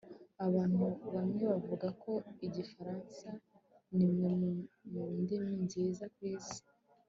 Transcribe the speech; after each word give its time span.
abantu 0.47 0.85
bamwe 1.13 1.41
bavuga 1.51 1.87
ko 2.01 2.11
igifaransa 2.45 3.27
nimwe 3.95 4.29
mundimi 4.93 5.51
nziza 5.65 6.05
kwisi 6.15 6.59